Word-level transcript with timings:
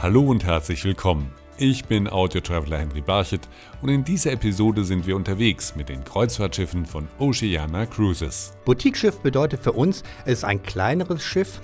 Hallo 0.00 0.22
und 0.22 0.44
herzlich 0.44 0.84
willkommen. 0.84 1.32
Ich 1.56 1.86
bin 1.86 2.08
Audio-Traveler 2.08 2.78
Henry 2.78 3.00
Barchet 3.00 3.48
und 3.82 3.88
in 3.88 4.04
dieser 4.04 4.30
Episode 4.30 4.84
sind 4.84 5.08
wir 5.08 5.16
unterwegs 5.16 5.74
mit 5.74 5.88
den 5.88 6.04
Kreuzfahrtschiffen 6.04 6.86
von 6.86 7.08
Oceana 7.18 7.84
Cruises. 7.84 8.52
Boutique-Schiff 8.64 9.18
bedeutet 9.18 9.64
für 9.64 9.72
uns, 9.72 10.04
es 10.24 10.34
ist 10.34 10.44
ein 10.44 10.62
kleineres 10.62 11.24
Schiff, 11.24 11.60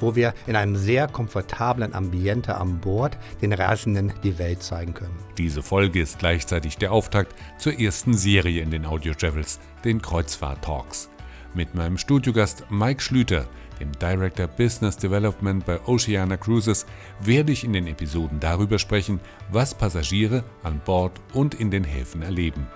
wo 0.00 0.16
wir 0.16 0.34
in 0.48 0.56
einem 0.56 0.74
sehr 0.74 1.06
komfortablen 1.06 1.94
Ambiente 1.94 2.56
an 2.56 2.80
Bord 2.80 3.16
den 3.40 3.52
Reisenden 3.52 4.12
die 4.24 4.36
Welt 4.40 4.64
zeigen 4.64 4.92
können. 4.92 5.16
Diese 5.38 5.62
Folge 5.62 6.00
ist 6.00 6.18
gleichzeitig 6.18 6.78
der 6.78 6.90
Auftakt 6.90 7.36
zur 7.56 7.78
ersten 7.78 8.14
Serie 8.14 8.62
in 8.62 8.72
den 8.72 8.84
Audio 8.84 9.14
Travels, 9.14 9.60
den 9.84 10.02
Kreuzfahrt 10.02 10.64
Talks. 10.64 11.08
Mit 11.54 11.76
meinem 11.76 11.98
Studiogast 11.98 12.64
Mike 12.68 13.00
Schlüter, 13.00 13.46
dem 13.78 13.92
Director 13.92 14.46
Business 14.46 14.96
Development 14.96 15.64
bei 15.64 15.78
Oceana 15.86 16.36
Cruises, 16.36 16.86
werde 17.20 17.52
ich 17.52 17.64
in 17.64 17.72
den 17.72 17.86
Episoden 17.86 18.40
darüber 18.40 18.78
sprechen, 18.78 19.20
was 19.50 19.74
Passagiere 19.74 20.44
an 20.62 20.80
Bord 20.84 21.12
und 21.32 21.54
in 21.54 21.70
den 21.70 21.84
Häfen 21.84 22.22
erleben. 22.22 22.66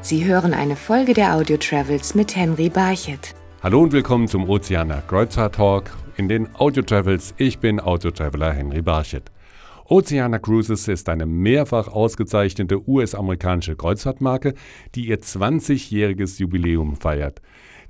Sie 0.00 0.24
hören 0.24 0.52
eine 0.52 0.76
Folge 0.76 1.14
der 1.14 1.34
Audio 1.34 1.56
Travels 1.56 2.14
mit 2.14 2.34
Henry 2.34 2.68
Barchet. 2.68 3.34
Hallo 3.62 3.82
und 3.82 3.92
willkommen 3.92 4.26
zum 4.26 4.48
Oceana 4.48 5.00
Kreuzfahrt 5.06 5.54
Talk 5.54 5.90
in 6.16 6.28
den 6.28 6.52
Audio 6.56 6.82
Travels. 6.82 7.32
Ich 7.36 7.60
bin 7.60 7.80
Audio 7.80 8.10
Traveler 8.10 8.52
Henry 8.52 8.82
Barchet. 8.82 9.30
Oceana 9.84 10.38
Cruises 10.38 10.88
ist 10.88 11.08
eine 11.08 11.26
mehrfach 11.26 11.88
ausgezeichnete 11.88 12.88
US-amerikanische 12.88 13.76
Kreuzfahrtmarke, 13.76 14.54
die 14.94 15.06
ihr 15.06 15.20
20-jähriges 15.20 16.40
Jubiläum 16.40 16.96
feiert. 16.96 17.40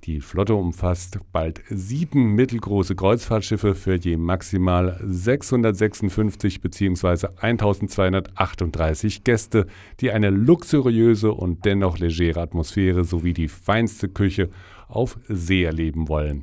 Die 0.04 0.20
Flotte 0.20 0.56
umfasst 0.56 1.20
bald 1.32 1.60
sieben 1.70 2.34
mittelgroße 2.34 2.96
Kreuzfahrtschiffe 2.96 3.76
für 3.76 3.94
je 3.94 4.16
maximal 4.16 4.98
656 5.00 6.60
bzw. 6.60 7.28
1238 7.40 9.22
Gäste, 9.22 9.68
die 10.00 10.10
eine 10.10 10.30
luxuriöse 10.30 11.30
und 11.30 11.64
dennoch 11.64 11.98
legere 11.98 12.40
Atmosphäre 12.40 13.04
sowie 13.04 13.32
die 13.32 13.46
feinste 13.46 14.08
Küche 14.08 14.48
auf 14.88 15.20
See 15.28 15.62
erleben 15.62 16.08
wollen. 16.08 16.42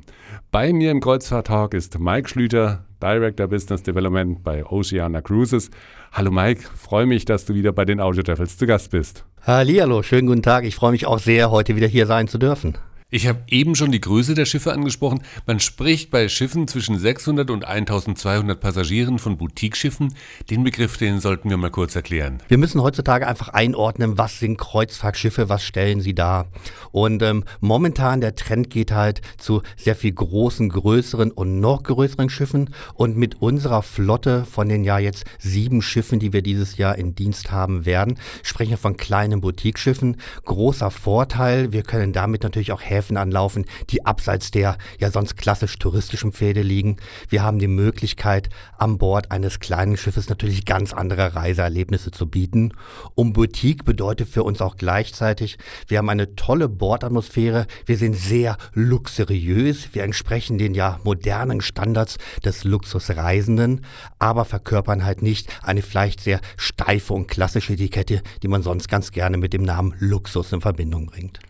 Bei 0.50 0.72
mir 0.72 0.90
im 0.90 1.00
Kreuzfahrttag 1.00 1.74
ist 1.74 1.98
Mike 1.98 2.30
Schlüter, 2.30 2.86
Director 3.02 3.46
Business 3.46 3.82
Development 3.82 4.42
bei 4.42 4.64
Oceana 4.64 5.20
Cruises. 5.20 5.70
Hallo 6.12 6.30
Mike, 6.30 6.62
freue 6.62 7.04
mich, 7.04 7.26
dass 7.26 7.44
du 7.44 7.52
wieder 7.52 7.72
bei 7.72 7.84
den 7.84 8.00
Audio 8.00 8.22
Travels 8.22 8.56
zu 8.56 8.66
Gast 8.66 8.90
bist. 8.90 9.26
Hallihallo, 9.42 10.02
schönen 10.02 10.28
guten 10.28 10.42
Tag. 10.42 10.64
Ich 10.64 10.76
freue 10.76 10.92
mich 10.92 11.04
auch 11.04 11.18
sehr, 11.18 11.50
heute 11.50 11.76
wieder 11.76 11.88
hier 11.88 12.06
sein 12.06 12.26
zu 12.26 12.38
dürfen. 12.38 12.78
Ich 13.12 13.26
habe 13.26 13.40
eben 13.48 13.74
schon 13.74 13.90
die 13.90 14.00
Größe 14.00 14.34
der 14.34 14.44
Schiffe 14.44 14.72
angesprochen. 14.72 15.22
Man 15.44 15.58
spricht 15.58 16.12
bei 16.12 16.28
Schiffen 16.28 16.68
zwischen 16.68 16.96
600 16.96 17.50
und 17.50 17.64
1200 17.64 18.60
Passagieren 18.60 19.18
von 19.18 19.36
Boutique-Schiffen. 19.36 20.14
Den 20.48 20.62
Begriff, 20.62 20.96
den 20.96 21.18
sollten 21.18 21.50
wir 21.50 21.56
mal 21.56 21.72
kurz 21.72 21.96
erklären. 21.96 22.40
Wir 22.46 22.56
müssen 22.56 22.80
heutzutage 22.80 23.26
einfach 23.26 23.48
einordnen, 23.48 24.16
was 24.16 24.38
sind 24.38 24.58
Kreuzfahrtschiffe, 24.58 25.48
was 25.48 25.64
stellen 25.64 26.00
sie 26.00 26.14
dar. 26.14 26.46
Und 26.92 27.20
ähm, 27.22 27.42
momentan 27.58 28.20
der 28.20 28.36
Trend 28.36 28.70
geht 28.70 28.92
halt 28.92 29.22
zu 29.38 29.62
sehr 29.76 29.96
viel 29.96 30.12
großen, 30.12 30.68
größeren 30.68 31.32
und 31.32 31.58
noch 31.58 31.82
größeren 31.82 32.30
Schiffen. 32.30 32.72
Und 32.94 33.16
mit 33.16 33.42
unserer 33.42 33.82
Flotte 33.82 34.44
von 34.44 34.68
den 34.68 34.84
ja 34.84 35.00
jetzt 35.00 35.24
sieben 35.40 35.82
Schiffen, 35.82 36.20
die 36.20 36.32
wir 36.32 36.42
dieses 36.42 36.76
Jahr 36.76 36.96
in 36.96 37.16
Dienst 37.16 37.50
haben 37.50 37.86
werden, 37.86 38.20
sprechen 38.44 38.70
wir 38.70 38.78
von 38.78 38.96
kleinen 38.96 39.40
Boutique-Schiffen. 39.40 40.16
Großer 40.44 40.92
Vorteil, 40.92 41.72
wir 41.72 41.82
können 41.82 42.12
damit 42.12 42.44
natürlich 42.44 42.70
auch 42.70 42.80
helfen, 42.82 42.99
Häfen 43.00 43.16
anlaufen, 43.16 43.64
die 43.88 44.04
abseits 44.04 44.50
der 44.50 44.76
ja 44.98 45.10
sonst 45.10 45.36
klassisch 45.36 45.78
touristischen 45.78 46.32
Pfade 46.32 46.60
liegen. 46.60 46.96
Wir 47.28 47.42
haben 47.42 47.58
die 47.58 47.66
Möglichkeit, 47.66 48.50
an 48.76 48.98
Bord 48.98 49.30
eines 49.30 49.58
kleinen 49.58 49.96
Schiffes 49.96 50.28
natürlich 50.28 50.66
ganz 50.66 50.92
andere 50.92 51.34
Reiseerlebnisse 51.34 52.10
zu 52.10 52.26
bieten. 52.26 52.72
Und 53.14 53.32
Boutique 53.32 53.84
bedeutet 53.84 54.28
für 54.28 54.42
uns 54.42 54.60
auch 54.60 54.76
gleichzeitig, 54.76 55.56
wir 55.88 55.98
haben 55.98 56.10
eine 56.10 56.34
tolle 56.36 56.68
Bordatmosphäre, 56.68 57.66
wir 57.86 57.96
sind 57.96 58.14
sehr 58.14 58.58
luxuriös, 58.74 59.88
wir 59.94 60.04
entsprechen 60.04 60.58
den 60.58 60.74
ja 60.74 61.00
modernen 61.02 61.62
Standards 61.62 62.18
des 62.44 62.64
Luxusreisenden, 62.64 63.86
aber 64.18 64.44
verkörpern 64.44 65.04
halt 65.04 65.22
nicht 65.22 65.48
eine 65.62 65.80
vielleicht 65.80 66.20
sehr 66.20 66.40
steife 66.58 67.14
und 67.14 67.28
klassische 67.28 67.72
Etikette, 67.72 68.20
die 68.42 68.48
man 68.48 68.62
sonst 68.62 68.88
ganz 68.88 69.10
gerne 69.10 69.38
mit 69.38 69.54
dem 69.54 69.62
Namen 69.62 69.94
Luxus 69.98 70.52
in 70.52 70.60
Verbindung 70.60 71.06
bringt. 71.06 71.40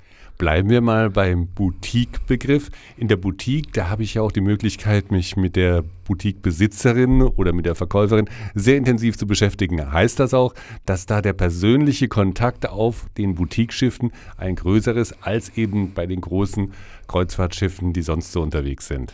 Bleiben 0.41 0.71
wir 0.71 0.81
mal 0.81 1.11
beim 1.11 1.49
Boutique-Begriff. 1.49 2.71
In 2.97 3.09
der 3.09 3.19
Boutique, 3.19 3.75
da 3.75 3.91
habe 3.91 4.05
ich 4.05 4.15
ja 4.15 4.23
auch 4.23 4.33
die 4.33 4.41
Möglichkeit, 4.41 5.11
mich 5.11 5.37
mit 5.37 5.55
der 5.55 5.85
Boutique-Besitzerin 6.07 7.21
oder 7.21 7.53
mit 7.53 7.67
der 7.67 7.75
Verkäuferin 7.75 8.27
sehr 8.55 8.79
intensiv 8.79 9.19
zu 9.19 9.27
beschäftigen. 9.27 9.93
Heißt 9.93 10.19
das 10.19 10.33
auch, 10.33 10.55
dass 10.87 11.05
da 11.05 11.21
der 11.21 11.35
persönliche 11.35 12.09
Kontakt 12.09 12.67
auf 12.67 13.05
den 13.19 13.35
Boutique-Schiffen 13.35 14.13
ein 14.39 14.55
größeres 14.57 15.23
als 15.23 15.59
eben 15.59 15.93
bei 15.93 16.07
den 16.07 16.23
großen 16.23 16.73
Kreuzfahrtschiffen, 17.07 17.93
die 17.93 18.01
sonst 18.01 18.33
so 18.33 18.41
unterwegs 18.41 18.89
sind? 18.89 19.13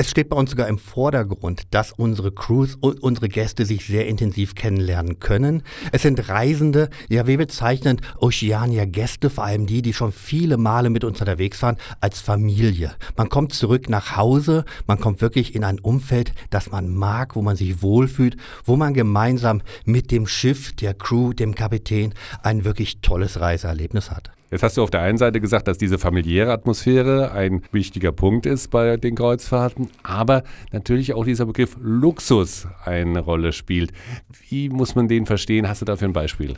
Es 0.00 0.08
steht 0.08 0.30
bei 0.30 0.36
uns 0.38 0.48
sogar 0.48 0.66
im 0.66 0.78
Vordergrund, 0.78 1.64
dass 1.72 1.92
unsere 1.92 2.32
Crews 2.32 2.74
und 2.74 3.02
unsere 3.02 3.28
Gäste 3.28 3.66
sich 3.66 3.84
sehr 3.84 4.06
intensiv 4.06 4.54
kennenlernen 4.54 5.18
können. 5.20 5.62
Es 5.92 6.00
sind 6.00 6.26
Reisende, 6.30 6.88
ja, 7.10 7.26
wir 7.26 7.36
bezeichnen 7.36 8.00
Oceania-Gäste, 8.18 9.28
vor 9.28 9.44
allem 9.44 9.66
die, 9.66 9.82
die 9.82 9.92
schon 9.92 10.12
viele 10.12 10.56
Male 10.56 10.88
mit 10.88 11.04
uns 11.04 11.20
unterwegs 11.20 11.60
waren, 11.60 11.76
als 12.00 12.18
Familie. 12.18 12.94
Man 13.18 13.28
kommt 13.28 13.52
zurück 13.52 13.90
nach 13.90 14.16
Hause, 14.16 14.64
man 14.86 14.98
kommt 14.98 15.20
wirklich 15.20 15.54
in 15.54 15.64
ein 15.64 15.78
Umfeld, 15.78 16.32
das 16.48 16.70
man 16.70 16.88
mag, 16.88 17.36
wo 17.36 17.42
man 17.42 17.56
sich 17.56 17.82
wohlfühlt, 17.82 18.38
wo 18.64 18.76
man 18.76 18.94
gemeinsam 18.94 19.60
mit 19.84 20.10
dem 20.12 20.26
Schiff, 20.26 20.72
der 20.76 20.94
Crew, 20.94 21.34
dem 21.34 21.54
Kapitän 21.54 22.14
ein 22.42 22.64
wirklich 22.64 23.02
tolles 23.02 23.38
Reiseerlebnis 23.38 24.10
hat. 24.10 24.30
Jetzt 24.50 24.64
hast 24.64 24.76
du 24.76 24.82
auf 24.82 24.90
der 24.90 25.02
einen 25.02 25.16
Seite 25.16 25.40
gesagt, 25.40 25.68
dass 25.68 25.78
diese 25.78 25.96
familiäre 25.96 26.50
Atmosphäre 26.50 27.30
ein 27.30 27.62
wichtiger 27.70 28.10
Punkt 28.10 28.46
ist 28.46 28.72
bei 28.72 28.96
den 28.96 29.14
Kreuzfahrten, 29.14 29.88
aber 30.02 30.42
natürlich 30.72 31.14
auch 31.14 31.24
dieser 31.24 31.46
Begriff 31.46 31.76
Luxus 31.80 32.66
eine 32.84 33.20
Rolle 33.20 33.52
spielt. 33.52 33.92
Wie 34.48 34.68
muss 34.68 34.96
man 34.96 35.06
den 35.06 35.26
verstehen? 35.26 35.68
Hast 35.68 35.82
du 35.82 35.84
dafür 35.84 36.08
ein 36.08 36.12
Beispiel? 36.12 36.56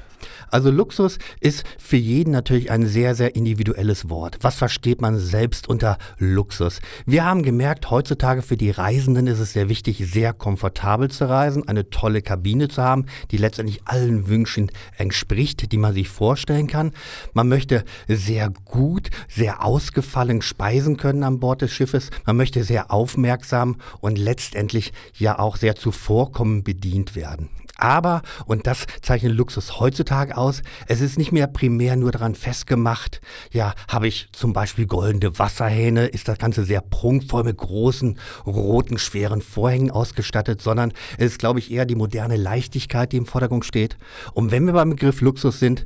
Also 0.50 0.70
Luxus 0.70 1.19
ist 1.41 1.64
für 1.78 1.98
jeden 1.98 2.31
natürlich 2.31 2.70
ein 2.70 2.86
sehr, 2.86 3.14
sehr 3.14 3.36
individuelles 3.36 4.08
Wort. 4.08 4.38
Was 4.41 4.54
versteht 4.54 5.02
man 5.02 5.19
selbst 5.19 5.69
unter 5.69 5.98
Luxus? 6.16 6.81
Wir 7.04 7.26
haben 7.26 7.42
gemerkt, 7.42 7.91
heutzutage 7.91 8.41
für 8.41 8.56
die 8.56 8.70
Reisenden 8.70 9.26
ist 9.26 9.38
es 9.38 9.52
sehr 9.52 9.69
wichtig, 9.69 10.02
sehr 10.10 10.32
komfortabel 10.32 11.10
zu 11.10 11.28
reisen, 11.28 11.69
eine 11.69 11.91
tolle 11.91 12.22
Kabine 12.22 12.69
zu 12.69 12.82
haben, 12.82 13.04
die 13.31 13.36
letztendlich 13.36 13.82
allen 13.84 14.28
Wünschen 14.28 14.70
entspricht, 14.97 15.72
die 15.72 15.76
man 15.76 15.92
sich 15.92 16.08
vorstellen 16.08 16.69
kann. 16.69 16.92
Man 17.34 17.48
möchte 17.48 17.81
sehr 18.09 18.50
gut, 18.50 19.10
sehr 19.28 19.65
ausgefallen 19.65 20.43
speisen 20.43 20.97
können 20.97 21.22
an 21.22 21.41
Bord 21.41 21.62
des 21.62 21.72
Schiffes. 21.72 22.10
Man 22.26 22.37
möchte 22.37 22.65
sehr 22.65 22.91
aufmerksam 22.91 23.76
und 24.00 24.19
letztendlich 24.19 24.93
ja 25.15 25.38
auch 25.38 25.56
sehr 25.56 25.76
zuvorkommend 25.76 26.65
bedient 26.65 27.15
werden. 27.15 27.50
Aber, 27.82 28.22
und 28.47 28.69
das 28.69 28.87
zeichnet 29.00 29.32
Luxus 29.32 29.81
heutzutage 29.81 30.37
aus, 30.37 30.62
es 30.87 31.00
ist 31.00 31.19
nicht 31.19 31.32
mehr 31.32 31.48
primär 31.48 31.97
nur 31.97 32.12
daran 32.12 32.37
festgemacht, 32.37 33.20
ja, 33.50 33.75
habe 33.88 34.06
ich 34.06 34.28
zum 34.31 34.53
Beispiel 34.53 34.87
goldene 34.87 35.37
Wasserhähne, 35.37 36.06
ist 36.06 36.28
das 36.28 36.38
Ganze 36.38 36.64
sehr 36.64 36.81
prunkvoll 36.81 37.43
mit 37.43 37.56
großen, 37.56 38.20
roten, 38.47 38.99
schweren 38.99 39.43
Vorhängen 39.43 39.91
ausgestattet, 39.91 40.62
sondern 40.62 40.93
es 41.19 41.32
ist, 41.32 41.38
glaube 41.41 41.59
ich, 41.59 41.72
eher 41.72 41.84
die 41.84 41.97
moderne 41.97 42.37
Leichtigkeit, 42.37 43.10
die 43.10 43.16
im 43.16 43.26
Vordergrund 43.26 43.64
steht. 43.64 43.97
Und 44.32 44.53
wenn 44.53 44.64
wir 44.66 44.75
beim 44.75 44.91
Begriff 44.91 45.20
Luxus 45.20 45.59
sind, 45.59 45.84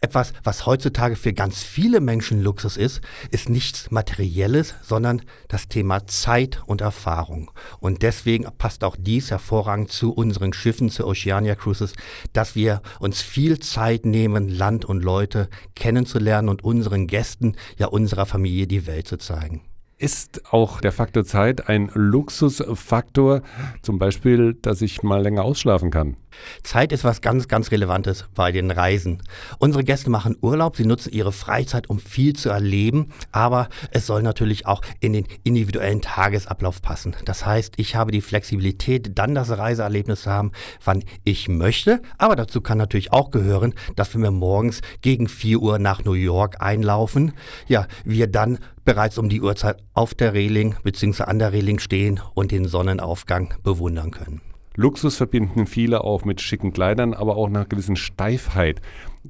etwas, 0.00 0.32
was 0.44 0.66
heutzutage 0.66 1.16
für 1.16 1.32
ganz 1.32 1.62
viele 1.62 2.00
Menschen 2.00 2.42
Luxus 2.42 2.76
ist, 2.76 3.00
ist 3.30 3.48
nichts 3.48 3.90
Materielles, 3.90 4.74
sondern 4.82 5.22
das 5.48 5.68
Thema 5.68 6.06
Zeit 6.06 6.62
und 6.66 6.80
Erfahrung. 6.80 7.50
Und 7.80 8.02
deswegen 8.02 8.46
passt 8.58 8.84
auch 8.84 8.96
dies 8.98 9.30
hervorragend 9.30 9.90
zu 9.90 10.12
unseren 10.12 10.52
Schiffen, 10.52 10.90
zu 10.90 11.06
Oceania 11.06 11.54
Cruises, 11.54 11.94
dass 12.32 12.54
wir 12.54 12.82
uns 13.00 13.22
viel 13.22 13.58
Zeit 13.58 14.06
nehmen, 14.06 14.48
Land 14.48 14.84
und 14.84 15.02
Leute 15.02 15.48
kennenzulernen 15.74 16.48
und 16.48 16.64
unseren 16.64 17.06
Gästen, 17.06 17.56
ja 17.76 17.86
unserer 17.86 18.26
Familie 18.26 18.66
die 18.66 18.86
Welt 18.86 19.08
zu 19.08 19.18
zeigen. 19.18 19.67
Ist 20.00 20.52
auch 20.52 20.80
der 20.80 20.92
Faktor 20.92 21.24
Zeit 21.24 21.68
ein 21.68 21.90
Luxusfaktor, 21.92 23.42
zum 23.82 23.98
Beispiel, 23.98 24.54
dass 24.54 24.80
ich 24.80 25.02
mal 25.02 25.20
länger 25.20 25.42
ausschlafen 25.42 25.90
kann? 25.90 26.16
Zeit 26.62 26.92
ist 26.92 27.02
was 27.02 27.20
ganz, 27.20 27.48
ganz 27.48 27.72
Relevantes 27.72 28.26
bei 28.34 28.52
den 28.52 28.70
Reisen. 28.70 29.22
Unsere 29.58 29.82
Gäste 29.82 30.08
machen 30.08 30.36
Urlaub, 30.40 30.76
sie 30.76 30.84
nutzen 30.84 31.12
ihre 31.12 31.32
Freizeit, 31.32 31.90
um 31.90 31.98
viel 31.98 32.34
zu 32.34 32.48
erleben, 32.48 33.12
aber 33.32 33.68
es 33.90 34.06
soll 34.06 34.22
natürlich 34.22 34.66
auch 34.66 34.82
in 35.00 35.14
den 35.14 35.26
individuellen 35.42 36.00
Tagesablauf 36.00 36.80
passen. 36.80 37.16
Das 37.24 37.44
heißt, 37.44 37.74
ich 37.76 37.96
habe 37.96 38.12
die 38.12 38.20
Flexibilität, 38.20 39.18
dann 39.18 39.34
das 39.34 39.50
Reiseerlebnis 39.50 40.22
zu 40.22 40.30
haben, 40.30 40.52
wann 40.84 41.02
ich 41.24 41.48
möchte, 41.48 42.02
aber 42.18 42.36
dazu 42.36 42.60
kann 42.60 42.78
natürlich 42.78 43.12
auch 43.12 43.32
gehören, 43.32 43.74
dass 43.96 44.14
wir 44.14 44.20
mir 44.20 44.30
morgens 44.30 44.80
gegen 45.00 45.28
4 45.28 45.58
Uhr 45.58 45.78
nach 45.80 46.04
New 46.04 46.12
York 46.12 46.60
einlaufen, 46.60 47.32
ja, 47.66 47.88
wir 48.04 48.28
dann 48.28 48.58
bereits 48.88 49.18
um 49.18 49.28
die 49.28 49.42
Uhrzeit 49.42 49.76
auf 49.92 50.14
der 50.14 50.32
Reling 50.32 50.76
bzw. 50.82 51.24
an 51.24 51.38
der 51.38 51.52
Reling 51.52 51.78
stehen 51.78 52.20
und 52.32 52.52
den 52.52 52.64
Sonnenaufgang 52.64 53.52
bewundern 53.62 54.12
können. 54.12 54.40
Luxus 54.76 55.16
verbinden 55.16 55.66
viele 55.66 56.04
auch 56.04 56.24
mit 56.24 56.40
schicken 56.40 56.72
Kleidern, 56.72 57.12
aber 57.12 57.36
auch 57.36 57.48
einer 57.48 57.66
gewissen 57.66 57.96
Steifheit. 57.96 58.80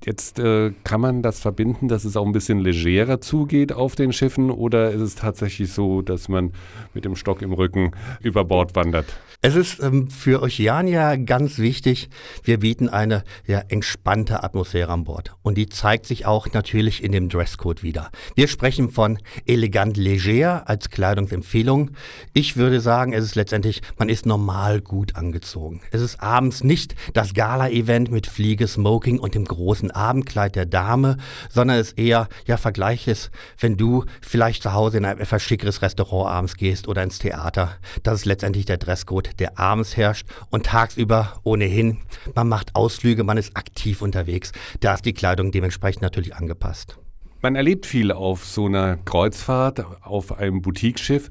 Jetzt 0.05 0.39
äh, 0.39 0.73
kann 0.85 1.01
man 1.01 1.23
das 1.23 1.41
verbinden, 1.41 1.89
dass 1.89 2.05
es 2.05 2.17
auch 2.17 2.25
ein 2.25 2.33
bisschen 2.33 2.61
legerer 2.61 3.21
zugeht 3.21 3.73
auf 3.73 3.95
den 3.95 4.13
Schiffen 4.13 4.51
oder 4.51 4.91
ist 4.91 5.01
es 5.01 5.15
tatsächlich 5.17 5.73
so, 5.73 6.03
dass 6.03 6.29
man 6.29 6.53
mit 6.95 7.05
dem 7.05 7.17
Stock 7.17 7.43
im 7.43 7.53
Rücken 7.53 7.93
über 8.21 8.45
Bord 8.45 8.77
wandert? 8.77 9.07
Es 9.41 9.55
ist 9.55 9.81
ähm, 9.81 10.11
für 10.11 10.43
Oceania 10.43 11.15
ganz 11.15 11.59
wichtig, 11.59 12.11
wir 12.43 12.59
bieten 12.59 12.89
eine 12.89 13.23
ja, 13.47 13.61
entspannte 13.69 14.43
Atmosphäre 14.43 14.91
an 14.91 15.05
Bord. 15.05 15.37
Und 15.43 15.57
die 15.57 15.69
zeigt 15.69 16.07
sich 16.07 16.27
auch 16.27 16.53
natürlich 16.53 17.05
in 17.05 17.13
dem 17.13 17.29
Dresscode 17.29 17.85
wieder. 17.85 18.11
Wir 18.35 18.49
sprechen 18.49 18.91
von 18.91 19.19
elegant 19.47 19.97
leger 19.97 20.69
als 20.69 20.91
Kleidungsempfehlung. 20.91 21.93
Ich 22.33 22.57
würde 22.57 22.81
sagen, 22.81 23.13
es 23.13 23.25
ist 23.25 23.37
letztendlich, 23.37 23.81
man 23.97 24.09
ist 24.09 24.27
normal 24.27 24.81
gut 24.81 25.15
angezogen. 25.15 25.83
Es 25.93 26.01
ist 26.01 26.21
abends 26.21 26.65
nicht 26.65 26.97
das 27.13 27.33
Gala-Event 27.33 28.11
mit 28.11 28.27
Fliege, 28.27 28.67
Smoking 28.67 29.21
und 29.21 29.37
dem 29.37 29.45
großen 29.45 29.88
Abendkleid 29.91 30.57
der 30.57 30.67
Dame, 30.67 31.17
sondern 31.51 31.79
es 31.79 31.93
eher, 31.93 32.29
ja, 32.47 32.57
Vergleich 32.57 33.09
ist, 33.09 33.31
wenn 33.59 33.77
du 33.77 34.05
vielleicht 34.21 34.63
zu 34.63 34.73
Hause 34.73 34.99
in 34.99 35.05
ein 35.05 35.19
etwas 35.19 35.43
schickeres 35.43 35.83
Restaurant 35.83 36.31
abends 36.31 36.57
gehst 36.57 36.89
oder 36.89 37.03
ins 37.03 37.19
Theater. 37.19 37.77
Das 38.03 38.21
ist 38.21 38.25
letztendlich 38.25 38.67
der 38.67 38.79
Dresscode 38.79 39.39
der 39.39 39.59
abends 39.59 39.97
herrscht 39.97 40.27
und 40.51 40.67
tagsüber 40.67 41.41
ohnehin. 41.45 41.99
Man 42.35 42.49
macht 42.49 42.75
Ausflüge, 42.75 43.25
man 43.25 43.39
ist 43.39 43.57
aktiv 43.57 44.03
unterwegs. 44.03 44.53
Da 44.81 44.95
ist 44.95 45.05
die 45.05 45.13
Kleidung 45.13 45.53
dementsprechend 45.53 46.03
natürlich 46.03 46.35
angepasst. 46.35 46.99
Man 47.41 47.55
erlebt 47.55 47.87
viel 47.87 48.11
auf 48.11 48.45
so 48.45 48.67
einer 48.67 48.97
Kreuzfahrt, 48.97 49.85
auf 50.03 50.37
einem 50.37 50.61
Boutiqueschiff. 50.61 51.31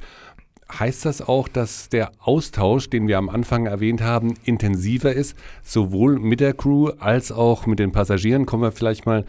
Heißt 0.72 1.06
das 1.06 1.22
auch, 1.22 1.48
dass 1.48 1.90
der 1.90 2.12
Austausch, 2.19 2.90
den 2.90 3.08
wir 3.08 3.18
am 3.18 3.30
Anfang 3.30 3.66
erwähnt 3.68 4.02
haben, 4.02 4.36
intensiver 4.44 5.14
ist, 5.14 5.36
sowohl 5.64 6.19
mit 6.19 6.40
der 6.40 6.54
Crew 6.54 6.90
als 7.00 7.31
auch 7.31 7.66
mit 7.66 7.80
den 7.80 7.92
Passagieren? 7.92 8.46
Kommen 8.46 8.64
wir 8.64 8.72
vielleicht 8.72 9.06
mal 9.06 9.25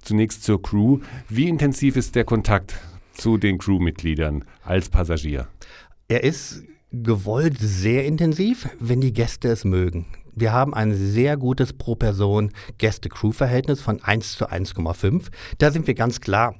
zunächst 0.00 0.44
zur 0.44 0.62
Crew. 0.62 1.00
Wie 1.28 1.48
intensiv 1.48 1.96
ist 1.96 2.14
der 2.14 2.24
Kontakt 2.24 2.78
zu 3.14 3.36
den 3.36 3.58
Crewmitgliedern 3.58 4.44
als 4.62 4.88
Passagier? 4.88 5.48
Er 6.08 6.22
ist 6.22 6.62
gewollt 6.92 7.58
sehr 7.58 8.04
intensiv, 8.04 8.68
wenn 8.78 9.00
die 9.00 9.12
Gäste 9.12 9.48
es 9.48 9.64
mögen. 9.64 10.06
Wir 10.34 10.52
haben 10.52 10.74
ein 10.74 10.94
sehr 10.94 11.36
gutes 11.36 11.72
pro 11.72 11.96
Person 11.96 12.52
Gäste-Crew-Verhältnis 12.78 13.80
von 13.80 14.02
1 14.02 14.36
zu 14.36 14.48
1,5. 14.48 15.28
Da 15.58 15.72
sind 15.72 15.86
wir 15.86 15.94
ganz 15.94 16.20
klar 16.20 16.54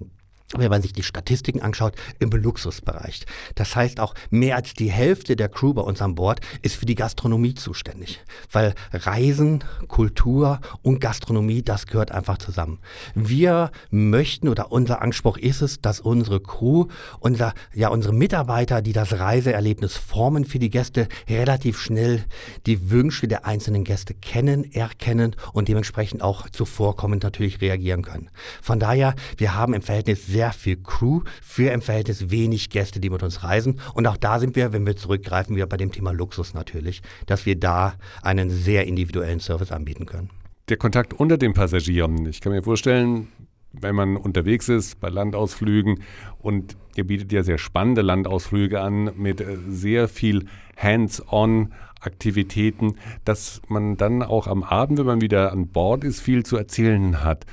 wenn 0.54 0.70
man 0.70 0.82
sich 0.82 0.92
die 0.92 1.02
Statistiken 1.02 1.60
anschaut, 1.60 1.94
im 2.18 2.30
Luxusbereich. 2.30 3.24
Das 3.54 3.74
heißt 3.74 4.00
auch, 4.00 4.14
mehr 4.30 4.56
als 4.56 4.74
die 4.74 4.90
Hälfte 4.90 5.36
der 5.36 5.48
Crew 5.48 5.74
bei 5.74 5.82
uns 5.82 6.00
an 6.00 6.14
Bord 6.14 6.40
ist 6.62 6.76
für 6.76 6.86
die 6.86 6.94
Gastronomie 6.94 7.54
zuständig. 7.54 8.20
Weil 8.52 8.74
Reisen, 8.92 9.64
Kultur 9.88 10.60
und 10.82 11.00
Gastronomie, 11.00 11.62
das 11.62 11.86
gehört 11.86 12.12
einfach 12.12 12.38
zusammen. 12.38 12.78
Wir 13.14 13.70
möchten 13.90 14.48
oder 14.48 14.70
unser 14.70 15.02
Anspruch 15.02 15.36
ist 15.36 15.62
es, 15.62 15.80
dass 15.80 16.00
unsere 16.00 16.40
Crew, 16.40 16.86
unser, 17.18 17.52
ja, 17.74 17.88
unsere 17.88 18.14
Mitarbeiter, 18.14 18.82
die 18.82 18.92
das 18.92 19.18
Reiseerlebnis 19.18 19.96
formen 19.96 20.44
für 20.44 20.58
die 20.58 20.70
Gäste, 20.70 21.08
relativ 21.28 21.78
schnell 21.78 22.24
die 22.66 22.90
Wünsche 22.90 23.26
der 23.26 23.46
einzelnen 23.46 23.84
Gäste 23.84 24.14
kennen, 24.14 24.72
erkennen 24.72 25.34
und 25.52 25.68
dementsprechend 25.68 26.22
auch 26.22 26.48
zuvorkommend 26.50 27.24
natürlich 27.24 27.60
reagieren 27.60 28.02
können. 28.02 28.30
Von 28.62 28.78
daher, 28.78 29.14
wir 29.36 29.54
haben 29.54 29.74
im 29.74 29.82
Verhältnis 29.82 30.32
sehr 30.36 30.52
viel 30.52 30.76
Crew 30.76 31.22
für 31.40 31.72
im 31.72 31.80
Verhältnis 31.80 32.30
wenig 32.30 32.68
Gäste, 32.68 33.00
die 33.00 33.08
mit 33.08 33.22
uns 33.22 33.42
reisen. 33.42 33.80
Und 33.94 34.06
auch 34.06 34.18
da 34.18 34.38
sind 34.38 34.54
wir, 34.54 34.74
wenn 34.74 34.84
wir 34.84 34.94
zurückgreifen, 34.94 35.56
wieder 35.56 35.66
bei 35.66 35.78
dem 35.78 35.92
Thema 35.92 36.12
Luxus 36.12 36.52
natürlich, 36.52 37.00
dass 37.24 37.46
wir 37.46 37.58
da 37.58 37.94
einen 38.20 38.50
sehr 38.50 38.86
individuellen 38.86 39.40
Service 39.40 39.72
anbieten 39.72 40.04
können. 40.04 40.28
Der 40.68 40.76
Kontakt 40.76 41.14
unter 41.14 41.38
den 41.38 41.54
Passagieren. 41.54 42.26
Ich 42.26 42.42
kann 42.42 42.52
mir 42.52 42.62
vorstellen, 42.62 43.28
wenn 43.72 43.94
man 43.94 44.18
unterwegs 44.18 44.68
ist 44.68 45.00
bei 45.00 45.08
Landausflügen 45.08 46.02
und 46.38 46.76
ihr 46.96 47.06
bietet 47.06 47.32
ja 47.32 47.42
sehr 47.42 47.56
spannende 47.56 48.02
Landausflüge 48.02 48.78
an 48.80 49.12
mit 49.16 49.40
äh, 49.40 49.56
sehr 49.68 50.06
viel 50.06 50.44
Hands-on 50.76 51.72
Aktivitäten, 52.00 52.96
dass 53.24 53.62
man 53.68 53.96
dann 53.96 54.22
auch 54.22 54.46
am 54.48 54.62
Abend, 54.62 54.98
wenn 54.98 55.06
man 55.06 55.20
wieder 55.22 55.50
an 55.50 55.68
Bord 55.68 56.04
ist, 56.04 56.20
viel 56.20 56.44
zu 56.44 56.58
erzählen 56.58 57.24
hat 57.24 57.46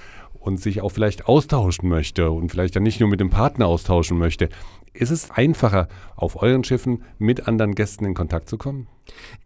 und 0.44 0.62
sich 0.62 0.82
auch 0.82 0.90
vielleicht 0.90 1.28
austauschen 1.28 1.90
möchte 1.90 2.30
und 2.32 2.50
vielleicht 2.50 2.76
dann 2.76 2.84
nicht 2.84 3.00
nur 3.00 3.10
mit 3.10 3.20
dem 3.20 3.30
Partner 3.30 3.66
austauschen 3.68 4.18
möchte, 4.18 4.50
ist 4.94 5.10
es 5.10 5.32
einfacher, 5.32 5.88
auf 6.16 6.42
euren 6.42 6.64
Schiffen 6.64 7.04
mit 7.18 7.48
anderen 7.48 7.74
Gästen 7.74 8.06
in 8.06 8.14
Kontakt 8.14 8.50
zu 8.50 8.58
kommen? 8.58 8.88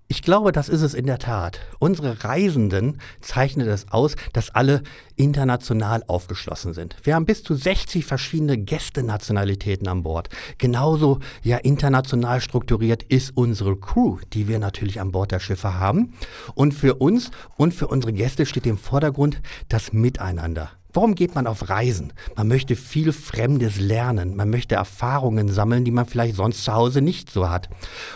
Ich 0.09 0.21
glaube, 0.21 0.51
das 0.51 0.69
ist 0.69 0.81
es 0.81 0.93
in 0.93 1.05
der 1.05 1.19
Tat. 1.19 1.59
Unsere 1.79 2.23
Reisenden 2.23 2.99
zeichnen 3.19 3.67
es 3.67 3.91
aus, 3.91 4.15
dass 4.31 4.49
alle 4.49 4.83
international 5.15 6.03
aufgeschlossen 6.07 6.73
sind. 6.73 6.95
Wir 7.03 7.15
haben 7.15 7.25
bis 7.25 7.43
zu 7.43 7.55
60 7.55 8.05
verschiedene 8.05 8.57
Gästenationalitäten 8.57 9.87
an 9.87 10.03
Bord. 10.03 10.29
Genauso 10.57 11.19
ja 11.43 11.57
international 11.57 12.39
strukturiert 12.39 13.03
ist 13.03 13.35
unsere 13.35 13.75
Crew, 13.77 14.19
die 14.33 14.47
wir 14.47 14.59
natürlich 14.59 15.01
an 15.01 15.11
Bord 15.11 15.31
der 15.31 15.41
Schiffe 15.41 15.77
haben. 15.77 16.13
Und 16.55 16.73
für 16.73 16.95
uns 16.95 17.31
und 17.57 17.73
für 17.73 17.87
unsere 17.87 18.13
Gäste 18.13 18.45
steht 18.45 18.65
im 18.65 18.77
Vordergrund 18.77 19.41
das 19.67 19.91
Miteinander. 19.91 20.71
Warum 20.97 21.13
geht 21.13 21.35
man 21.35 21.45
auf 21.45 21.69
Reisen? 21.69 22.11
Man 22.35 22.47
möchte 22.47 22.75
viel 22.75 23.13
Fremdes 23.13 23.79
lernen. 23.79 24.35
Man 24.35 24.49
möchte 24.49 24.73
Erfahrungen 24.73 25.47
sammeln, 25.47 25.85
die 25.85 25.91
man 25.91 26.07
vielleicht 26.07 26.37
sonst 26.37 26.63
zu 26.63 26.73
Hause 26.73 27.03
nicht 27.03 27.29
so 27.29 27.51
hat. 27.51 27.69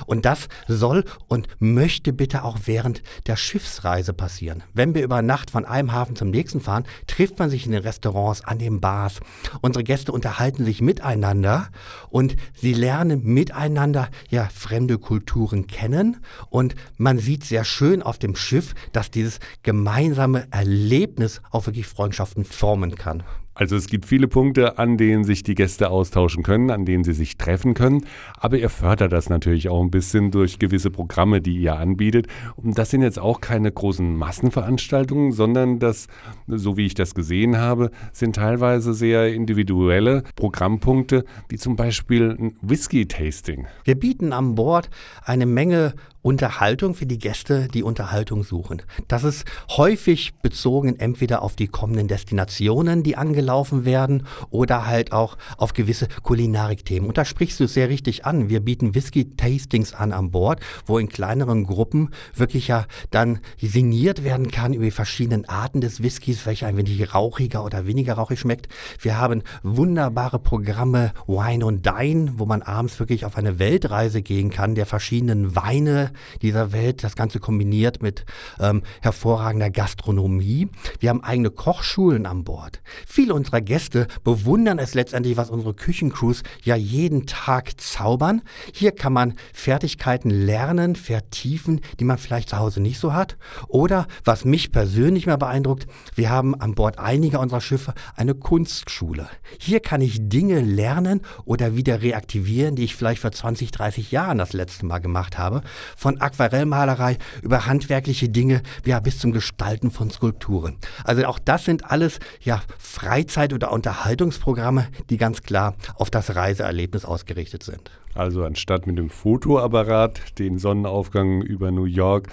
Und 0.07 0.25
das 0.25 0.47
soll 0.67 1.05
und 1.27 1.47
möchte 1.59 2.11
bitte 2.11 2.43
auch 2.43 2.57
während 2.65 3.03
der 3.27 3.35
Schiffsreise 3.35 4.13
passieren. 4.13 4.63
Wenn 4.73 4.95
wir 4.95 5.03
über 5.03 5.21
Nacht 5.21 5.51
von 5.51 5.63
einem 5.63 5.91
Hafen 5.91 6.15
zum 6.15 6.31
nächsten 6.31 6.59
fahren, 6.59 6.85
trifft 7.05 7.37
man 7.37 7.51
sich 7.51 7.67
in 7.67 7.71
den 7.71 7.83
Restaurants, 7.83 8.43
an 8.45 8.57
den 8.57 8.81
Bars. 8.81 9.19
Unsere 9.61 9.83
Gäste 9.83 10.11
unterhalten 10.11 10.65
sich 10.65 10.81
miteinander 10.81 11.67
und 12.09 12.35
sie 12.55 12.73
lernen 12.73 13.21
miteinander 13.23 14.09
ja 14.31 14.49
fremde 14.51 14.97
Kulturen 14.97 15.67
kennen. 15.67 16.17
Und 16.49 16.73
man 16.97 17.19
sieht 17.19 17.43
sehr 17.43 17.63
schön 17.63 18.01
auf 18.01 18.17
dem 18.17 18.35
Schiff, 18.35 18.73
dass 18.91 19.11
dieses 19.11 19.39
gemeinsame 19.61 20.47
Erlebnis 20.49 21.43
auch 21.51 21.67
wirklich 21.67 21.85
Freundschaften 21.85 22.43
formt 22.43 22.70
formen 22.71 22.95
kann. 22.95 23.23
Also 23.53 23.75
es 23.75 23.87
gibt 23.87 24.05
viele 24.05 24.29
Punkte, 24.29 24.79
an 24.79 24.95
denen 24.95 25.25
sich 25.25 25.43
die 25.43 25.55
Gäste 25.55 25.89
austauschen 25.89 26.41
können, 26.41 26.71
an 26.71 26.85
denen 26.85 27.03
sie 27.03 27.11
sich 27.11 27.37
treffen 27.37 27.73
können. 27.73 28.05
Aber 28.39 28.57
ihr 28.57 28.69
fördert 28.69 29.11
das 29.11 29.29
natürlich 29.29 29.67
auch 29.67 29.83
ein 29.83 29.91
bisschen 29.91 30.31
durch 30.31 30.57
gewisse 30.57 30.89
Programme, 30.89 31.41
die 31.41 31.57
ihr 31.57 31.75
anbietet. 31.75 32.27
Und 32.55 32.77
das 32.77 32.91
sind 32.91 33.01
jetzt 33.01 33.19
auch 33.19 33.41
keine 33.41 33.69
großen 33.69 34.15
Massenveranstaltungen, 34.15 35.33
sondern 35.33 35.79
das, 35.79 36.07
so 36.47 36.77
wie 36.77 36.85
ich 36.85 36.93
das 36.93 37.13
gesehen 37.13 37.57
habe, 37.57 37.91
sind 38.13 38.37
teilweise 38.37 38.93
sehr 38.93 39.33
individuelle 39.33 40.23
Programmpunkte, 40.37 41.25
wie 41.49 41.57
zum 41.57 41.75
Beispiel 41.75 42.37
ein 42.39 42.53
Whisky-Tasting. 42.61 43.67
Wir 43.83 43.99
bieten 43.99 44.31
an 44.31 44.55
Bord 44.55 44.89
eine 45.25 45.45
Menge 45.45 45.93
Unterhaltung 46.21 46.93
für 46.93 47.05
die 47.05 47.17
Gäste, 47.17 47.67
die 47.67 47.83
Unterhaltung 47.83 48.43
suchen. 48.43 48.81
Das 49.07 49.23
ist 49.23 49.45
häufig 49.69 50.33
bezogen 50.41 50.99
entweder 50.99 51.41
auf 51.41 51.55
die 51.55 51.67
kommenden 51.67 52.07
Destinationen, 52.07 53.03
die 53.03 53.17
angelaufen 53.17 53.85
werden, 53.85 54.27
oder 54.49 54.85
halt 54.85 55.11
auch 55.11 55.37
auf 55.57 55.73
gewisse 55.73 56.07
Kulinarikthemen. 56.23 57.07
Und 57.07 57.17
da 57.17 57.25
sprichst 57.25 57.59
du 57.59 57.63
es 57.63 57.73
sehr 57.73 57.89
richtig 57.89 58.25
an. 58.25 58.49
Wir 58.49 58.59
bieten 58.59 58.93
Whisky-Tastings 58.93 59.93
an 59.93 60.11
an 60.11 60.31
Bord, 60.31 60.59
wo 60.85 60.99
in 60.99 61.09
kleineren 61.09 61.65
Gruppen 61.65 62.09
wirklich 62.35 62.67
ja 62.67 62.85
dann 63.09 63.39
signiert 63.59 64.23
werden 64.23 64.51
kann 64.51 64.73
über 64.73 64.85
die 64.85 64.91
verschiedenen 64.91 65.47
Arten 65.49 65.81
des 65.81 66.03
Whiskys, 66.03 66.45
welcher 66.45 66.67
ein 66.67 66.77
wenig 66.77 67.13
rauchiger 67.13 67.65
oder 67.65 67.87
weniger 67.87 68.13
rauchig 68.13 68.39
schmeckt. 68.39 68.67
Wir 68.99 69.17
haben 69.17 69.43
wunderbare 69.63 70.39
Programme 70.39 71.13
Wine 71.27 71.65
und 71.65 71.85
Dine, 71.85 72.33
wo 72.37 72.45
man 72.45 72.61
abends 72.61 72.99
wirklich 72.99 73.25
auf 73.25 73.37
eine 73.37 73.59
Weltreise 73.59 74.21
gehen 74.21 74.49
kann, 74.49 74.75
der 74.75 74.85
verschiedenen 74.85 75.55
Weine, 75.55 76.10
dieser 76.41 76.71
Welt, 76.71 77.03
das 77.03 77.15
Ganze 77.15 77.39
kombiniert 77.39 78.01
mit 78.01 78.25
ähm, 78.59 78.83
hervorragender 79.01 79.69
Gastronomie. 79.69 80.69
Wir 80.99 81.09
haben 81.09 81.23
eigene 81.23 81.51
Kochschulen 81.51 82.25
an 82.25 82.43
Bord. 82.43 82.81
Viele 83.07 83.33
unserer 83.33 83.61
Gäste 83.61 84.07
bewundern 84.23 84.79
es 84.79 84.93
letztendlich, 84.93 85.37
was 85.37 85.49
unsere 85.49 85.73
Küchencrews 85.73 86.43
ja 86.63 86.75
jeden 86.75 87.25
Tag 87.25 87.79
zaubern. 87.79 88.41
Hier 88.73 88.91
kann 88.91 89.13
man 89.13 89.35
Fertigkeiten 89.53 90.29
lernen, 90.29 90.95
vertiefen, 90.95 91.81
die 91.99 92.05
man 92.05 92.17
vielleicht 92.17 92.49
zu 92.49 92.59
Hause 92.59 92.81
nicht 92.81 92.99
so 92.99 93.13
hat. 93.13 93.37
Oder, 93.67 94.07
was 94.23 94.45
mich 94.45 94.71
persönlich 94.71 95.25
mal 95.25 95.37
beeindruckt, 95.37 95.87
wir 96.15 96.29
haben 96.29 96.55
an 96.55 96.75
Bord 96.75 96.99
einiger 96.99 97.39
unserer 97.39 97.61
Schiffe 97.61 97.93
eine 98.15 98.35
Kunstschule. 98.35 99.27
Hier 99.59 99.79
kann 99.79 100.01
ich 100.01 100.29
Dinge 100.29 100.61
lernen 100.61 101.21
oder 101.45 101.75
wieder 101.75 102.01
reaktivieren, 102.01 102.75
die 102.75 102.83
ich 102.83 102.95
vielleicht 102.95 103.21
vor 103.21 103.31
20, 103.31 103.71
30 103.71 104.11
Jahren 104.11 104.37
das 104.37 104.53
letzte 104.53 104.85
Mal 104.85 104.99
gemacht 104.99 105.37
habe. 105.37 105.61
Von 106.01 106.19
Aquarellmalerei 106.19 107.19
über 107.43 107.67
handwerkliche 107.67 108.27
Dinge 108.27 108.63
ja, 108.85 108.99
bis 108.99 109.19
zum 109.19 109.31
Gestalten 109.31 109.91
von 109.91 110.09
Skulpturen. 110.09 110.77
Also 111.03 111.23
auch 111.25 111.37
das 111.37 111.65
sind 111.65 111.91
alles 111.91 112.19
ja, 112.41 112.63
Freizeit- 112.79 113.53
oder 113.53 113.71
Unterhaltungsprogramme, 113.71 114.87
die 115.11 115.17
ganz 115.17 115.43
klar 115.43 115.75
auf 115.93 116.09
das 116.09 116.35
Reiseerlebnis 116.35 117.05
ausgerichtet 117.05 117.61
sind. 117.61 117.91
Also 118.15 118.43
anstatt 118.43 118.87
mit 118.87 118.97
dem 118.97 119.11
Fotoapparat 119.11 120.39
den 120.39 120.57
Sonnenaufgang 120.57 121.43
über 121.43 121.69
New 121.69 121.85
York 121.85 122.29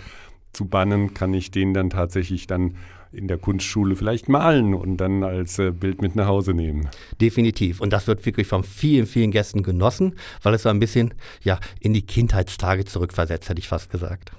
zu 0.55 0.65
bannen, 0.65 1.13
kann 1.13 1.35
ich 1.35 1.51
den 1.51 1.75
dann 1.75 1.91
tatsächlich 1.91 2.47
dann 2.47 2.75
in 3.13 3.29
der 3.29 3.39
Kunstschule 3.39 3.97
vielleicht 3.97 4.29
malen 4.29 4.75
und 4.75 4.99
dann 4.99 5.23
als 5.23 5.59
äh, 5.59 5.71
Bild 5.71 6.03
mit 6.03 6.17
nach 6.17 6.27
Hause 6.27 6.55
nehmen. 6.55 6.89
Definitiv. 7.21 7.81
Und 7.81 7.93
das 7.93 8.07
wird 8.07 8.25
wirklich 8.27 8.47
von 8.47 8.65
vielen, 8.65 9.07
vielen 9.07 9.31
Gästen 9.31 9.63
genossen, 9.63 10.15
weil 10.43 10.55
es 10.55 10.63
so 10.63 10.69
ein 10.69 10.81
bisschen 10.81 11.15
ja, 11.43 11.59
in 11.81 11.95
die 11.95 12.03
Kindheitstage 12.03 12.85
zurückversetzt, 12.85 13.49
hätte 13.49 13.61
ich 13.61 13.69
fast 13.69 13.91
gesagt. 13.91 14.33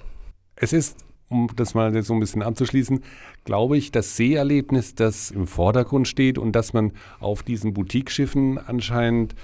Es 0.56 0.72
ist, 0.72 0.98
um 1.28 1.48
das 1.56 1.74
mal 1.74 2.02
so 2.02 2.12
ein 2.12 2.20
bisschen 2.20 2.42
abzuschließen, 2.42 3.02
glaube 3.44 3.76
ich, 3.76 3.92
das 3.92 4.16
Seherlebnis, 4.16 4.94
das 4.94 5.30
im 5.30 5.46
Vordergrund 5.46 6.06
steht 6.06 6.38
und 6.38 6.52
dass 6.52 6.72
man 6.72 6.92
auf 7.18 7.42
diesen 7.42 7.72
Boutique-Schiffen 7.72 8.58
anscheinend 8.58 9.34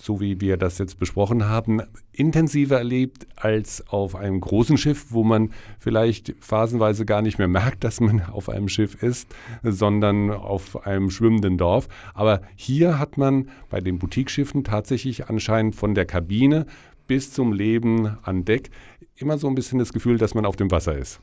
so 0.00 0.20
wie 0.20 0.40
wir 0.40 0.56
das 0.56 0.78
jetzt 0.78 0.98
besprochen 0.98 1.48
haben, 1.48 1.82
intensiver 2.12 2.78
erlebt 2.78 3.26
als 3.36 3.86
auf 3.88 4.14
einem 4.14 4.40
großen 4.40 4.78
Schiff, 4.78 5.06
wo 5.10 5.24
man 5.24 5.50
vielleicht 5.78 6.34
phasenweise 6.40 7.04
gar 7.04 7.22
nicht 7.22 7.38
mehr 7.38 7.48
merkt, 7.48 7.84
dass 7.84 8.00
man 8.00 8.22
auf 8.32 8.48
einem 8.48 8.68
Schiff 8.68 9.02
ist, 9.02 9.34
sondern 9.62 10.30
auf 10.30 10.86
einem 10.86 11.10
schwimmenden 11.10 11.58
Dorf. 11.58 11.88
Aber 12.14 12.42
hier 12.54 12.98
hat 12.98 13.18
man 13.18 13.48
bei 13.70 13.80
den 13.80 13.98
Boutique-Schiffen 13.98 14.64
tatsächlich 14.64 15.28
anscheinend 15.28 15.76
von 15.76 15.94
der 15.94 16.06
Kabine 16.06 16.66
bis 17.06 17.32
zum 17.32 17.52
Leben 17.52 18.18
an 18.22 18.44
Deck 18.44 18.70
immer 19.16 19.38
so 19.38 19.48
ein 19.48 19.54
bisschen 19.54 19.78
das 19.78 19.92
Gefühl, 19.92 20.18
dass 20.18 20.34
man 20.34 20.46
auf 20.46 20.56
dem 20.56 20.70
Wasser 20.70 20.96
ist. 20.96 21.20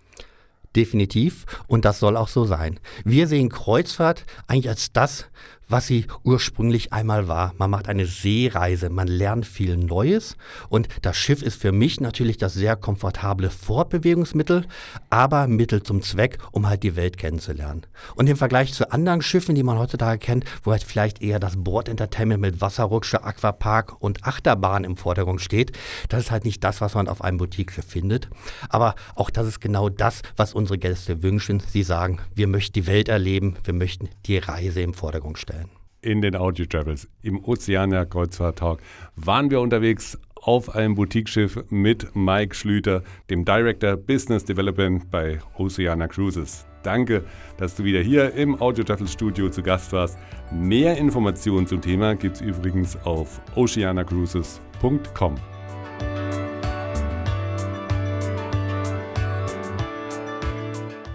Definitiv. 0.75 1.45
Und 1.67 1.85
das 1.85 1.99
soll 1.99 2.17
auch 2.17 2.27
so 2.27 2.45
sein. 2.45 2.79
Wir 3.05 3.27
sehen 3.27 3.49
Kreuzfahrt 3.49 4.25
eigentlich 4.47 4.69
als 4.69 4.91
das, 4.91 5.29
was 5.73 5.87
sie 5.87 6.05
ursprünglich 6.23 6.93
einmal 6.93 7.27
war. 7.27 7.55
Man 7.57 7.71
macht 7.71 7.89
eine 7.89 8.05
Seereise, 8.05 8.91
man 8.91 9.07
lernt 9.07 9.47
viel 9.47 9.75
Neues 9.75 10.37
und 10.69 10.87
das 11.01 11.17
Schiff 11.17 11.41
ist 11.41 11.59
für 11.59 11.71
mich 11.71 11.99
natürlich 11.99 12.37
das 12.37 12.53
sehr 12.53 12.75
komfortable 12.75 13.49
Fortbewegungsmittel, 13.49 14.67
aber 15.09 15.47
Mittel 15.47 15.81
zum 15.81 16.03
Zweck, 16.03 16.37
um 16.51 16.69
halt 16.69 16.83
die 16.83 16.95
Welt 16.95 17.17
kennenzulernen. 17.17 17.87
Und 18.13 18.29
im 18.29 18.37
Vergleich 18.37 18.71
zu 18.71 18.91
anderen 18.91 19.23
Schiffen, 19.23 19.55
die 19.55 19.63
man 19.63 19.79
heutzutage 19.79 20.19
kennt, 20.19 20.45
wo 20.61 20.71
halt 20.71 20.83
vielleicht 20.83 21.23
eher 21.23 21.39
das 21.39 21.55
Bordentertainment 21.57 22.39
mit 22.39 22.61
Wasserrutsche, 22.61 23.23
Aquapark 23.23 23.99
und 23.99 24.27
Achterbahn 24.27 24.83
im 24.83 24.95
Vordergrund 24.95 25.41
steht, 25.41 25.71
das 26.07 26.25
ist 26.25 26.31
halt 26.31 26.45
nicht 26.45 26.63
das, 26.63 26.81
was 26.81 26.93
man 26.93 27.07
auf 27.07 27.23
einem 27.23 27.39
Boutique-Schiff 27.39 27.87
findet. 27.87 28.29
Aber 28.69 28.93
auch 29.15 29.31
das 29.31 29.47
ist 29.47 29.59
genau 29.59 29.89
das, 29.89 30.21
was 30.35 30.53
unsere 30.53 30.77
Gäste 30.77 31.23
wünschen. 31.23 31.63
Sie 31.67 31.81
sagen, 31.81 32.19
wir 32.35 32.45
möchten 32.45 32.73
die 32.73 32.85
Welt 32.85 33.09
erleben, 33.09 33.55
wir 33.63 33.73
möchten 33.73 34.09
die 34.27 34.37
Reise 34.37 34.81
im 34.81 34.93
Vordergrund 34.93 35.39
stellen 35.39 35.62
in 36.03 36.21
den 36.21 36.35
Audio 36.35 36.65
Travels 36.65 37.07
im 37.21 37.43
Ozeaner 37.43 38.05
Kreuzfahrt-Talk 38.05 38.79
waren 39.15 39.49
wir 39.49 39.61
unterwegs 39.61 40.17
auf 40.35 40.75
einem 40.75 40.95
Boutique-Schiff 40.95 41.63
mit 41.69 42.15
Mike 42.15 42.53
Schlüter, 42.53 43.01
dem 43.29 43.45
Director 43.45 43.95
Business 43.95 44.43
Development 44.43 45.09
bei 45.09 45.39
Oceana 45.57 46.07
Cruises. 46.07 46.65
Danke, 46.83 47.23
dass 47.57 47.75
du 47.75 47.83
wieder 47.85 48.01
hier 48.01 48.33
im 48.33 48.61
Audio 48.61 48.83
Travels 48.83 49.13
Studio 49.13 49.49
zu 49.49 49.63
Gast 49.63 49.93
warst. 49.93 50.17
Mehr 50.51 50.97
Informationen 50.97 51.65
zum 51.65 51.81
Thema 51.81 52.15
gibt 52.15 52.35
es 52.35 52.41
übrigens 52.41 52.97
auf 53.05 53.39
oceanacruises.com. 53.55 55.35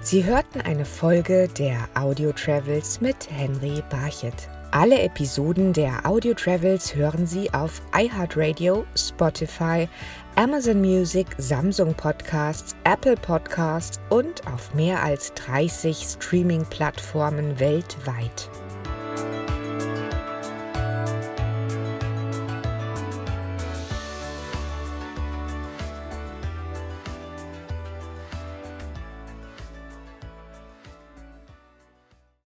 Sie 0.00 0.24
hörten 0.24 0.62
eine 0.62 0.86
Folge 0.86 1.48
der 1.58 1.86
Audio 1.94 2.32
Travels 2.32 3.02
mit 3.02 3.28
Henry 3.30 3.82
Barchet. 3.90 4.48
Alle 4.70 5.00
Episoden 5.00 5.72
der 5.72 6.04
Audio 6.04 6.34
Travels 6.34 6.94
hören 6.94 7.26
Sie 7.26 7.52
auf 7.54 7.80
iHeartRadio, 7.96 8.84
Spotify, 8.94 9.88
Amazon 10.36 10.82
Music, 10.82 11.26
Samsung 11.38 11.94
Podcasts, 11.94 12.76
Apple 12.84 13.14
Podcasts 13.14 13.98
und 14.10 14.46
auf 14.46 14.74
mehr 14.74 15.02
als 15.02 15.32
30 15.34 15.96
Streaming-Plattformen 15.96 17.58
weltweit. 17.58 18.50